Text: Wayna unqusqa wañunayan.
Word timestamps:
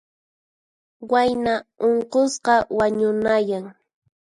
Wayna 1.11 1.53
unqusqa 1.87 2.55
wañunayan. 2.77 3.63